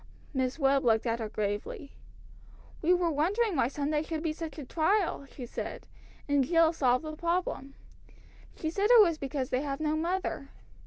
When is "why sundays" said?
3.55-4.07